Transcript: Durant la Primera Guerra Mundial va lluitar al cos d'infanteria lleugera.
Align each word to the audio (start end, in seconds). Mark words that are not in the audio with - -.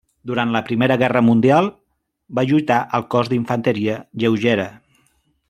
Durant 0.29 0.53
la 0.53 0.61
Primera 0.69 0.95
Guerra 1.01 1.21
Mundial 1.27 1.69
va 2.39 2.47
lluitar 2.53 2.79
al 2.99 3.07
cos 3.17 3.31
d'infanteria 3.35 4.01
lleugera. 4.25 4.69